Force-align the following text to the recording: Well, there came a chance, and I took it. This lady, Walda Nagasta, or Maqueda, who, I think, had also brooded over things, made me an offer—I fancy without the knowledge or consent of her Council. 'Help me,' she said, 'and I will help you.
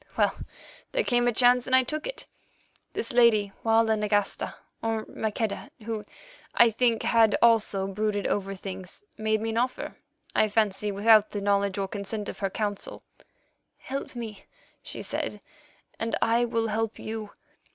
Well, 0.17 0.33
there 0.93 1.03
came 1.03 1.27
a 1.27 1.31
chance, 1.31 1.67
and 1.67 1.75
I 1.75 1.83
took 1.83 2.07
it. 2.07 2.25
This 2.93 3.13
lady, 3.13 3.51
Walda 3.63 3.95
Nagasta, 3.95 4.55
or 4.81 5.05
Maqueda, 5.07 5.69
who, 5.83 6.05
I 6.55 6.71
think, 6.71 7.03
had 7.03 7.37
also 7.39 7.85
brooded 7.85 8.25
over 8.25 8.55
things, 8.55 9.03
made 9.15 9.41
me 9.41 9.51
an 9.51 9.59
offer—I 9.59 10.47
fancy 10.49 10.91
without 10.91 11.29
the 11.29 11.39
knowledge 11.39 11.77
or 11.77 11.87
consent 11.87 12.29
of 12.29 12.39
her 12.39 12.49
Council. 12.49 13.03
'Help 13.77 14.15
me,' 14.15 14.45
she 14.81 15.03
said, 15.03 15.39
'and 15.99 16.15
I 16.19 16.45
will 16.45 16.69
help 16.69 16.97
you. 16.97 17.29